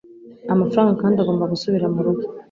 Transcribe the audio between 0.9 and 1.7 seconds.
kandi agomba